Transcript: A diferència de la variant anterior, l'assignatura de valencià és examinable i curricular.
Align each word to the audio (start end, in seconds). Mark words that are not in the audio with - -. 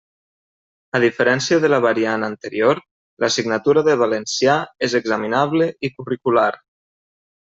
A 0.99 1.01
diferència 1.03 1.59
de 1.65 1.69
la 1.73 1.79
variant 1.85 2.25
anterior, 2.29 2.81
l'assignatura 3.23 3.83
de 3.89 3.95
valencià 4.03 4.55
és 4.89 4.97
examinable 5.05 5.69
i 5.89 5.93
curricular. 5.99 6.49